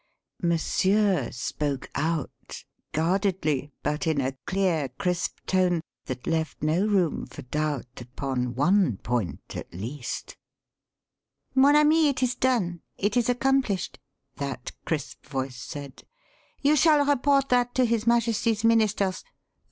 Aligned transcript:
"Monsieur" 0.41 1.29
spoke 1.29 1.87
out 1.93 2.63
guardedly, 2.91 3.71
but 3.83 4.07
in 4.07 4.19
a 4.19 4.31
clear, 4.47 4.89
crisp 4.89 5.37
tone 5.45 5.81
that 6.05 6.25
left 6.25 6.63
no 6.63 6.87
room 6.87 7.27
for 7.27 7.43
doubt 7.43 8.01
upon 8.01 8.55
one 8.55 8.97
point, 8.97 9.55
at 9.55 9.71
least. 9.71 10.37
"Mon 11.53 11.75
ami, 11.75 12.07
it 12.07 12.23
is 12.23 12.33
done 12.33 12.81
it 12.97 13.15
is 13.15 13.29
accomplished," 13.29 13.99
that 14.37 14.71
crisp 14.85 15.23
voice 15.27 15.61
said. 15.61 16.03
"You 16.63 16.75
shall 16.75 17.05
report 17.05 17.49
that 17.49 17.75
to 17.75 17.85
his 17.85 18.07
Majesty's 18.07 18.63
ministers. 18.63 19.23